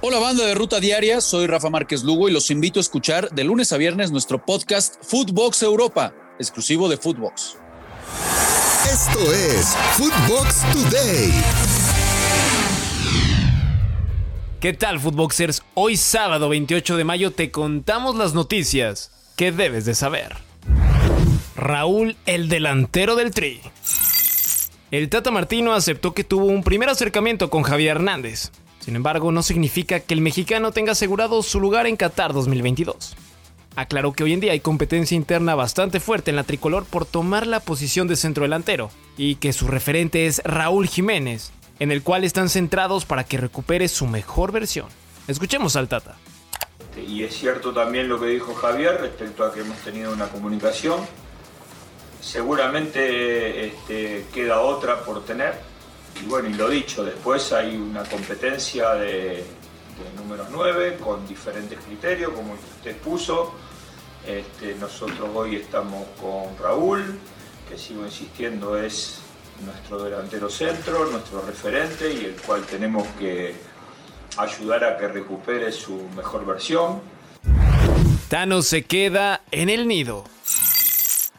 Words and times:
Hola 0.00 0.20
banda 0.20 0.46
de 0.46 0.54
Ruta 0.54 0.78
Diaria, 0.78 1.20
soy 1.20 1.48
Rafa 1.48 1.70
Márquez 1.70 2.04
Lugo 2.04 2.28
y 2.28 2.32
los 2.32 2.52
invito 2.52 2.78
a 2.78 2.82
escuchar 2.82 3.30
de 3.30 3.42
lunes 3.42 3.72
a 3.72 3.78
viernes 3.78 4.12
nuestro 4.12 4.44
podcast 4.44 4.94
Footbox 5.02 5.64
Europa, 5.64 6.14
exclusivo 6.38 6.88
de 6.88 6.96
Footbox. 6.96 7.56
Esto 8.88 9.32
es 9.32 9.76
Footbox 9.96 10.62
Today. 10.72 11.32
¿Qué 14.60 14.72
tal, 14.72 15.00
Footboxers? 15.00 15.64
Hoy 15.74 15.96
sábado 15.96 16.48
28 16.48 16.96
de 16.96 17.02
mayo 17.02 17.32
te 17.32 17.50
contamos 17.50 18.14
las 18.14 18.34
noticias 18.34 19.10
que 19.34 19.50
debes 19.50 19.84
de 19.84 19.96
saber. 19.96 20.36
Raúl, 21.56 22.16
el 22.24 22.48
delantero 22.48 23.16
del 23.16 23.32
Tri. 23.32 23.60
El 24.92 25.08
Tata 25.08 25.32
Martino 25.32 25.72
aceptó 25.72 26.14
que 26.14 26.22
tuvo 26.22 26.46
un 26.46 26.62
primer 26.62 26.88
acercamiento 26.88 27.50
con 27.50 27.64
Javier 27.64 27.96
Hernández. 27.96 28.52
Sin 28.88 28.96
embargo, 28.96 29.32
no 29.32 29.42
significa 29.42 30.00
que 30.00 30.14
el 30.14 30.22
mexicano 30.22 30.72
tenga 30.72 30.92
asegurado 30.92 31.42
su 31.42 31.60
lugar 31.60 31.86
en 31.86 31.98
Qatar 31.98 32.32
2022. 32.32 33.16
Aclaró 33.76 34.14
que 34.14 34.24
hoy 34.24 34.32
en 34.32 34.40
día 34.40 34.52
hay 34.52 34.60
competencia 34.60 35.14
interna 35.14 35.54
bastante 35.54 36.00
fuerte 36.00 36.30
en 36.30 36.36
la 36.36 36.44
tricolor 36.44 36.86
por 36.86 37.04
tomar 37.04 37.46
la 37.46 37.60
posición 37.60 38.08
de 38.08 38.16
centro 38.16 38.44
delantero 38.44 38.90
y 39.18 39.34
que 39.34 39.52
su 39.52 39.68
referente 39.68 40.24
es 40.24 40.40
Raúl 40.42 40.88
Jiménez, 40.88 41.52
en 41.80 41.92
el 41.92 42.02
cual 42.02 42.24
están 42.24 42.48
centrados 42.48 43.04
para 43.04 43.24
que 43.24 43.36
recupere 43.36 43.88
su 43.88 44.06
mejor 44.06 44.52
versión. 44.52 44.86
Escuchemos 45.26 45.76
al 45.76 45.88
Tata. 45.88 46.16
Y 46.96 47.24
es 47.24 47.36
cierto 47.36 47.74
también 47.74 48.08
lo 48.08 48.18
que 48.18 48.28
dijo 48.28 48.54
Javier 48.54 49.02
respecto 49.02 49.44
a 49.44 49.52
que 49.52 49.60
hemos 49.60 49.76
tenido 49.80 50.14
una 50.14 50.28
comunicación. 50.28 50.98
Seguramente 52.22 53.66
este, 53.66 54.24
queda 54.32 54.62
otra 54.62 55.04
por 55.04 55.26
tener. 55.26 55.77
Y 56.22 56.26
bueno, 56.26 56.48
y 56.48 56.54
lo 56.54 56.68
dicho, 56.68 57.04
después 57.04 57.52
hay 57.52 57.76
una 57.76 58.02
competencia 58.04 58.94
de, 58.94 59.44
de 59.98 60.12
números 60.16 60.48
9 60.50 60.98
con 61.02 61.26
diferentes 61.26 61.78
criterios, 61.80 62.32
como 62.32 62.54
usted 62.54 62.96
puso. 62.98 63.54
Este, 64.26 64.74
nosotros 64.74 65.28
hoy 65.34 65.56
estamos 65.56 66.06
con 66.20 66.56
Raúl, 66.58 67.18
que 67.68 67.78
sigo 67.78 68.04
insistiendo 68.04 68.76
es 68.76 69.20
nuestro 69.64 70.02
delantero 70.02 70.48
centro, 70.50 71.06
nuestro 71.06 71.40
referente 71.42 72.12
y 72.12 72.24
el 72.26 72.34
cual 72.34 72.62
tenemos 72.64 73.06
que 73.18 73.54
ayudar 74.36 74.84
a 74.84 74.96
que 74.96 75.08
recupere 75.08 75.72
su 75.72 76.08
mejor 76.16 76.46
versión. 76.46 77.00
Thanos 78.28 78.66
se 78.66 78.84
queda 78.84 79.42
en 79.50 79.70
el 79.70 79.88
nido. 79.88 80.24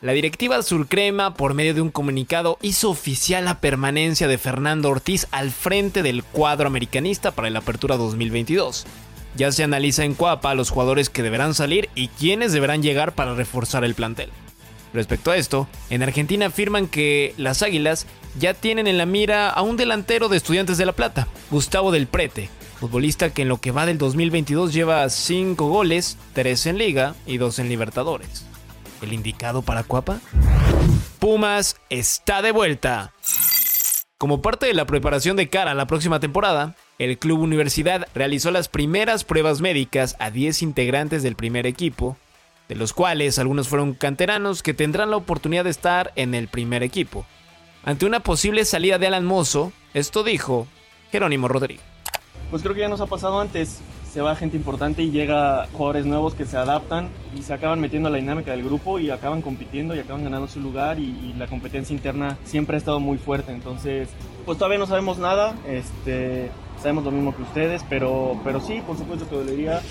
La 0.00 0.12
directiva 0.12 0.54
Azul 0.54 0.86
Crema, 0.86 1.34
por 1.34 1.54
medio 1.54 1.74
de 1.74 1.80
un 1.80 1.90
comunicado, 1.90 2.56
hizo 2.62 2.88
oficial 2.88 3.46
la 3.46 3.58
permanencia 3.58 4.28
de 4.28 4.38
Fernando 4.38 4.90
Ortiz 4.90 5.26
al 5.32 5.50
frente 5.50 6.04
del 6.04 6.22
cuadro 6.22 6.68
americanista 6.68 7.32
para 7.32 7.50
la 7.50 7.58
apertura 7.58 7.96
2022. 7.96 8.86
Ya 9.36 9.50
se 9.50 9.64
analiza 9.64 10.04
en 10.04 10.14
Cuapa 10.14 10.54
los 10.54 10.70
jugadores 10.70 11.10
que 11.10 11.24
deberán 11.24 11.52
salir 11.52 11.88
y 11.96 12.08
quiénes 12.08 12.52
deberán 12.52 12.80
llegar 12.80 13.16
para 13.16 13.34
reforzar 13.34 13.82
el 13.82 13.96
plantel. 13.96 14.30
Respecto 14.94 15.32
a 15.32 15.36
esto, 15.36 15.66
en 15.90 16.04
Argentina 16.04 16.46
afirman 16.46 16.86
que 16.86 17.34
las 17.36 17.62
Águilas 17.62 18.06
ya 18.38 18.54
tienen 18.54 18.86
en 18.86 18.98
la 18.98 19.06
mira 19.06 19.50
a 19.50 19.62
un 19.62 19.76
delantero 19.76 20.28
de 20.28 20.36
Estudiantes 20.36 20.78
de 20.78 20.86
La 20.86 20.92
Plata, 20.92 21.26
Gustavo 21.50 21.90
del 21.90 22.06
Prete, 22.06 22.50
futbolista 22.78 23.30
que 23.30 23.42
en 23.42 23.48
lo 23.48 23.60
que 23.60 23.72
va 23.72 23.84
del 23.84 23.98
2022 23.98 24.72
lleva 24.72 25.08
5 25.08 25.68
goles, 25.68 26.18
3 26.34 26.66
en 26.66 26.78
Liga 26.78 27.14
y 27.26 27.38
2 27.38 27.58
en 27.58 27.68
Libertadores. 27.68 28.44
¿El 29.02 29.12
indicado 29.12 29.62
para 29.62 29.84
Cuapa? 29.84 30.20
Pumas 31.18 31.76
está 31.88 32.42
de 32.42 32.52
vuelta. 32.52 33.12
Como 34.18 34.42
parte 34.42 34.66
de 34.66 34.74
la 34.74 34.86
preparación 34.86 35.36
de 35.36 35.48
cara 35.48 35.70
a 35.70 35.74
la 35.74 35.86
próxima 35.86 36.18
temporada, 36.18 36.74
el 36.98 37.18
Club 37.18 37.40
Universidad 37.40 38.08
realizó 38.14 38.50
las 38.50 38.68
primeras 38.68 39.22
pruebas 39.22 39.60
médicas 39.60 40.16
a 40.18 40.30
10 40.30 40.62
integrantes 40.62 41.22
del 41.22 41.36
primer 41.36 41.66
equipo, 41.66 42.16
de 42.68 42.74
los 42.74 42.92
cuales 42.92 43.38
algunos 43.38 43.68
fueron 43.68 43.94
canteranos 43.94 44.64
que 44.64 44.74
tendrán 44.74 45.10
la 45.10 45.16
oportunidad 45.16 45.64
de 45.64 45.70
estar 45.70 46.12
en 46.16 46.34
el 46.34 46.48
primer 46.48 46.82
equipo. 46.82 47.24
Ante 47.84 48.06
una 48.06 48.20
posible 48.20 48.64
salida 48.64 48.98
de 48.98 49.06
Alan 49.06 49.24
Mozo, 49.24 49.72
esto 49.94 50.24
dijo 50.24 50.66
Jerónimo 51.12 51.46
Rodríguez. 51.46 51.84
Pues 52.50 52.62
creo 52.62 52.74
que 52.74 52.80
ya 52.80 52.88
nos 52.88 53.00
ha 53.00 53.06
pasado 53.06 53.40
antes. 53.40 53.80
Se 54.12 54.22
va 54.22 54.34
gente 54.34 54.56
importante 54.56 55.02
y 55.02 55.10
llega 55.10 55.66
jugadores 55.72 56.06
nuevos 56.06 56.34
que 56.34 56.46
se 56.46 56.56
adaptan 56.56 57.10
y 57.36 57.42
se 57.42 57.52
acaban 57.52 57.78
metiendo 57.78 58.08
a 58.08 58.12
la 58.12 58.16
dinámica 58.16 58.52
del 58.52 58.64
grupo 58.64 58.98
y 58.98 59.10
acaban 59.10 59.42
compitiendo 59.42 59.94
y 59.94 59.98
acaban 59.98 60.24
ganando 60.24 60.48
su 60.48 60.60
lugar 60.60 60.98
y, 60.98 61.34
la 61.38 61.46
competencia 61.46 61.94
interna 61.94 62.36
siempre 62.44 62.76
ha 62.76 62.78
estado 62.78 63.00
muy 63.00 63.18
fuerte. 63.18 63.52
Entonces, 63.52 64.08
pues 64.44 64.58
todavía 64.58 64.78
no 64.78 64.86
sabemos 64.86 65.18
nada. 65.18 65.54
Este, 65.68 66.50
sabemos 66.80 67.04
lo 67.04 67.10
mismo 67.10 67.36
que 67.36 67.42
ustedes, 67.42 67.84
pero, 67.88 68.40
pero 68.42 68.60
sí, 68.60 68.80
por 68.86 68.96
supuesto 68.96 69.28
que 69.28 69.36
dolería. 69.36 69.82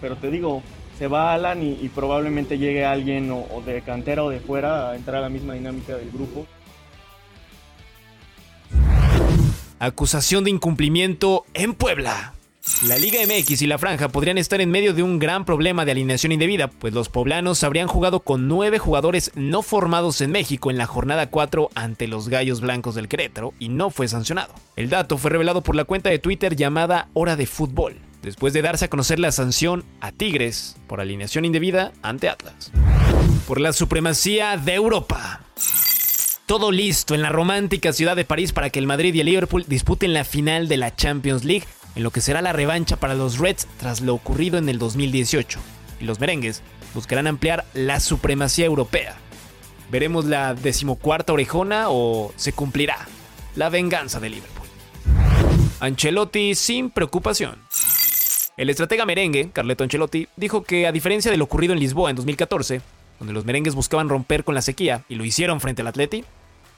Pero 0.00 0.16
te 0.16 0.30
digo, 0.30 0.62
se 0.98 1.06
va 1.06 1.34
Alan 1.34 1.62
y, 1.62 1.78
y 1.80 1.90
probablemente 1.90 2.58
llegue 2.58 2.84
alguien 2.86 3.30
o 3.30 3.62
de 3.64 3.82
cantera 3.82 4.24
o 4.24 4.30
de 4.30 4.40
fuera 4.40 4.90
a 4.90 4.96
entrar 4.96 5.18
a 5.18 5.20
la 5.20 5.28
misma 5.28 5.54
dinámica 5.54 5.94
del 5.94 6.10
grupo. 6.10 6.46
Acusación 9.78 10.42
de 10.42 10.50
incumplimiento 10.50 11.44
en 11.54 11.74
Puebla. 11.74 12.34
La 12.86 12.96
Liga 12.96 13.18
MX 13.26 13.62
y 13.62 13.66
la 13.66 13.78
Franja 13.78 14.08
podrían 14.08 14.38
estar 14.38 14.60
en 14.60 14.70
medio 14.70 14.94
de 14.94 15.02
un 15.02 15.18
gran 15.18 15.44
problema 15.44 15.84
de 15.84 15.92
alineación 15.92 16.32
indebida, 16.32 16.68
pues 16.68 16.94
los 16.94 17.08
poblanos 17.08 17.64
habrían 17.64 17.88
jugado 17.88 18.20
con 18.20 18.46
nueve 18.46 18.78
jugadores 18.78 19.32
no 19.34 19.62
formados 19.62 20.20
en 20.20 20.30
México 20.30 20.70
en 20.70 20.78
la 20.78 20.86
jornada 20.86 21.28
4 21.28 21.70
ante 21.74 22.06
los 22.06 22.28
Gallos 22.28 22.60
Blancos 22.60 22.94
del 22.94 23.08
Querétaro 23.08 23.52
y 23.58 23.68
no 23.68 23.90
fue 23.90 24.06
sancionado. 24.06 24.54
El 24.76 24.90
dato 24.90 25.18
fue 25.18 25.30
revelado 25.30 25.62
por 25.62 25.74
la 25.74 25.84
cuenta 25.84 26.10
de 26.10 26.20
Twitter 26.20 26.54
llamada 26.54 27.08
Hora 27.14 27.34
de 27.34 27.46
Fútbol, 27.46 27.96
después 28.22 28.52
de 28.52 28.62
darse 28.62 28.84
a 28.84 28.90
conocer 28.90 29.18
la 29.18 29.32
sanción 29.32 29.84
a 30.00 30.12
Tigres 30.12 30.76
por 30.86 31.00
alineación 31.00 31.44
indebida 31.44 31.92
ante 32.02 32.28
Atlas. 32.28 32.70
Por 33.48 33.60
la 33.60 33.72
supremacía 33.72 34.56
de 34.56 34.74
Europa. 34.74 35.40
Todo 36.48 36.72
listo 36.72 37.14
en 37.14 37.20
la 37.20 37.28
romántica 37.28 37.92
ciudad 37.92 38.16
de 38.16 38.24
París 38.24 38.52
para 38.52 38.70
que 38.70 38.78
el 38.78 38.86
Madrid 38.86 39.12
y 39.12 39.20
el 39.20 39.26
Liverpool 39.26 39.66
disputen 39.68 40.14
la 40.14 40.24
final 40.24 40.66
de 40.66 40.78
la 40.78 40.96
Champions 40.96 41.44
League, 41.44 41.66
en 41.94 42.02
lo 42.02 42.10
que 42.10 42.20
será 42.20 42.42
la 42.42 42.52
revancha 42.52 42.96
para 42.96 43.14
los 43.14 43.38
Reds 43.38 43.66
tras 43.78 44.00
lo 44.00 44.14
ocurrido 44.14 44.58
en 44.58 44.68
el 44.68 44.78
2018. 44.78 45.58
Y 46.00 46.04
los 46.04 46.20
merengues 46.20 46.62
buscarán 46.94 47.26
ampliar 47.26 47.64
la 47.74 48.00
supremacía 48.00 48.66
europea. 48.66 49.16
¿Veremos 49.90 50.26
la 50.26 50.54
decimocuarta 50.54 51.32
orejona 51.32 51.86
o 51.88 52.32
se 52.36 52.52
cumplirá 52.52 53.08
la 53.56 53.68
venganza 53.68 54.20
de 54.20 54.30
Liverpool? 54.30 54.66
Ancelotti 55.80 56.54
sin 56.54 56.90
preocupación. 56.90 57.58
El 58.56 58.70
estratega 58.70 59.06
merengue, 59.06 59.50
Carleto 59.52 59.84
Ancelotti, 59.84 60.28
dijo 60.36 60.64
que 60.64 60.86
a 60.86 60.92
diferencia 60.92 61.30
de 61.30 61.36
lo 61.36 61.44
ocurrido 61.44 61.72
en 61.72 61.78
Lisboa 61.78 62.10
en 62.10 62.16
2014, 62.16 62.80
donde 63.18 63.32
los 63.32 63.44
merengues 63.44 63.74
buscaban 63.74 64.08
romper 64.08 64.44
con 64.44 64.54
la 64.54 64.62
sequía 64.62 65.04
y 65.08 65.14
lo 65.14 65.24
hicieron 65.24 65.60
frente 65.60 65.82
al 65.82 65.88
Atleti, 65.88 66.24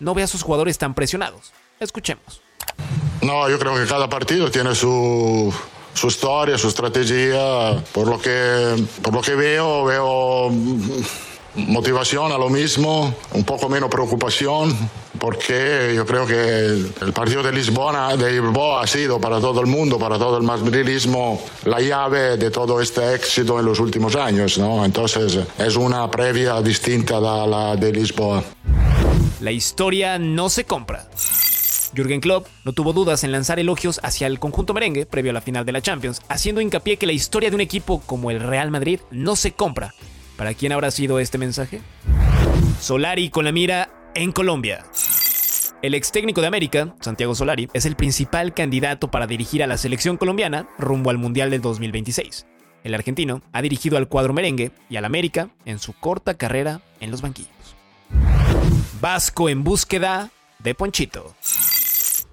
no 0.00 0.14
ve 0.14 0.22
a 0.22 0.26
sus 0.26 0.42
jugadores 0.42 0.78
tan 0.78 0.94
presionados. 0.94 1.52
Escuchemos. 1.78 2.45
No, 3.26 3.50
yo 3.50 3.58
creo 3.58 3.74
que 3.74 3.86
cada 3.86 4.08
partido 4.08 4.48
tiene 4.52 4.72
su, 4.72 5.52
su 5.92 6.06
historia, 6.06 6.56
su 6.56 6.68
estrategia. 6.68 7.82
Por 7.92 8.06
lo 8.06 8.20
que, 8.20 8.86
por 9.02 9.12
lo 9.12 9.20
que 9.20 9.34
veo, 9.34 9.84
veo 9.84 10.52
motivación 11.56 12.30
a 12.30 12.38
lo 12.38 12.48
mismo, 12.48 13.12
un 13.32 13.42
poco 13.42 13.68
menos 13.68 13.90
preocupación, 13.90 14.72
porque 15.18 15.92
yo 15.96 16.06
creo 16.06 16.24
que 16.24 16.34
el 16.36 17.12
partido 17.12 17.42
de 17.42 17.50
Lisbona, 17.50 18.16
de 18.16 18.30
Lisboa 18.30 18.82
ha 18.82 18.86
sido 18.86 19.20
para 19.20 19.40
todo 19.40 19.60
el 19.60 19.66
mundo, 19.66 19.98
para 19.98 20.18
todo 20.18 20.36
el 20.36 20.44
madridismo, 20.44 21.42
la 21.64 21.80
llave 21.80 22.36
de 22.36 22.52
todo 22.52 22.80
este 22.80 23.12
éxito 23.12 23.58
en 23.58 23.66
los 23.66 23.80
últimos 23.80 24.14
años, 24.14 24.56
¿no? 24.56 24.84
Entonces 24.84 25.36
es 25.58 25.74
una 25.74 26.08
previa 26.08 26.62
distinta 26.62 27.16
a 27.16 27.46
la 27.46 27.74
de 27.74 27.90
Lisboa. 27.90 28.44
La 29.40 29.50
historia 29.50 30.18
no 30.18 30.48
se 30.48 30.64
compra. 30.64 31.08
Jürgen 31.96 32.20
Klopp 32.20 32.46
no 32.64 32.72
tuvo 32.72 32.92
dudas 32.92 33.24
en 33.24 33.32
lanzar 33.32 33.58
elogios 33.58 34.00
hacia 34.02 34.26
el 34.26 34.38
conjunto 34.38 34.74
merengue 34.74 35.06
previo 35.06 35.30
a 35.30 35.34
la 35.34 35.40
final 35.40 35.64
de 35.64 35.72
la 35.72 35.80
Champions, 35.80 36.20
haciendo 36.28 36.60
hincapié 36.60 36.98
que 36.98 37.06
la 37.06 37.14
historia 37.14 37.48
de 37.48 37.56
un 37.56 37.62
equipo 37.62 38.00
como 38.00 38.30
el 38.30 38.40
Real 38.40 38.70
Madrid 38.70 39.00
no 39.10 39.34
se 39.34 39.52
compra. 39.52 39.94
¿Para 40.36 40.52
quién 40.52 40.72
habrá 40.72 40.90
sido 40.90 41.18
este 41.18 41.38
mensaje? 41.38 41.80
Solari 42.80 43.30
con 43.30 43.46
la 43.46 43.52
mira 43.52 43.88
en 44.14 44.32
Colombia. 44.32 44.84
El 45.80 45.94
ex 45.94 46.12
técnico 46.12 46.42
de 46.42 46.46
América, 46.48 46.94
Santiago 47.00 47.34
Solari, 47.34 47.68
es 47.72 47.86
el 47.86 47.96
principal 47.96 48.52
candidato 48.52 49.10
para 49.10 49.26
dirigir 49.26 49.62
a 49.62 49.66
la 49.66 49.78
selección 49.78 50.18
colombiana 50.18 50.68
rumbo 50.78 51.08
al 51.08 51.18
Mundial 51.18 51.50
del 51.50 51.62
2026. 51.62 52.46
El 52.84 52.94
argentino 52.94 53.40
ha 53.52 53.62
dirigido 53.62 53.96
al 53.96 54.08
cuadro 54.08 54.34
merengue 54.34 54.70
y 54.90 54.96
al 54.96 55.06
América 55.06 55.48
en 55.64 55.78
su 55.78 55.94
corta 55.94 56.34
carrera 56.34 56.82
en 57.00 57.10
los 57.10 57.22
banquillos. 57.22 57.50
Vasco 59.00 59.48
en 59.48 59.64
búsqueda 59.64 60.30
de 60.58 60.74
Ponchito. 60.74 61.34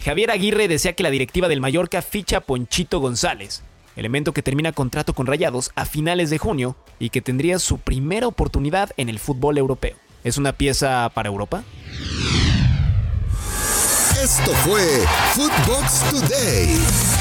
Javier 0.00 0.30
Aguirre 0.30 0.68
desea 0.68 0.92
que 0.92 1.02
la 1.02 1.10
directiva 1.10 1.48
del 1.48 1.60
Mallorca 1.60 2.02
ficha 2.02 2.38
a 2.38 2.40
Ponchito 2.40 3.00
González, 3.00 3.62
elemento 3.96 4.32
que 4.32 4.42
termina 4.42 4.72
contrato 4.72 5.12
con 5.12 5.26
Rayados 5.26 5.72
a 5.74 5.84
finales 5.84 6.30
de 6.30 6.38
junio 6.38 6.76
y 6.98 7.10
que 7.10 7.20
tendría 7.20 7.58
su 7.58 7.78
primera 7.78 8.28
oportunidad 8.28 8.90
en 8.96 9.08
el 9.08 9.18
fútbol 9.18 9.58
europeo. 9.58 9.96
¿Es 10.22 10.38
una 10.38 10.52
pieza 10.52 11.10
para 11.14 11.28
Europa? 11.28 11.64
Esto 14.22 14.52
fue 14.64 14.82
Footbox 15.34 16.10
Today. 16.10 17.17